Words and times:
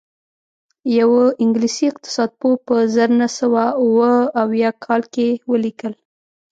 یوه 0.99 1.23
انګلیسي 1.43 1.85
اقتصاد 1.91 2.29
پوه 2.39 2.55
په 2.67 2.75
زر 2.93 3.09
نه 3.21 3.27
سوه 3.37 3.63
اووه 3.81 4.13
اویا 4.43 4.69
کال 4.85 5.01
کې 5.13 5.27
ولیکل 5.51 5.93